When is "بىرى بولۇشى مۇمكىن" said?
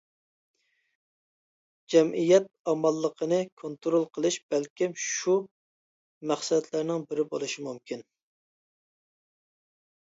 7.13-8.07